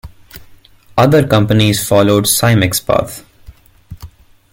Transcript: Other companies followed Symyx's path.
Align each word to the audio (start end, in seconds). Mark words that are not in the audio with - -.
Other 0.97 1.27
companies 1.27 1.87
followed 1.87 2.23
Symyx's 2.23 2.79
path. 2.79 3.23